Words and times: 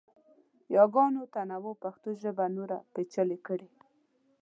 یاګانو 0.75 1.23
تنوع 1.33 1.75
پښتو 1.83 2.09
ژبه 2.21 2.45
نوره 2.57 2.77
پیچلې 2.93 3.37
کړې. 3.47 3.69